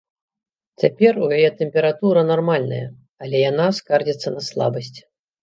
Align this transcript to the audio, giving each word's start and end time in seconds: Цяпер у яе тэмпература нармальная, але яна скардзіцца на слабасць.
Цяпер 0.83 1.19
у 1.25 1.27
яе 1.37 1.49
тэмпература 1.59 2.23
нармальная, 2.31 2.81
але 3.27 3.45
яна 3.51 3.67
скардзіцца 3.83 4.27
на 4.39 4.49
слабасць. 4.49 4.93